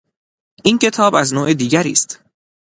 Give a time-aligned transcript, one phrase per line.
[0.63, 2.19] این کتاب از نوع دیگری است.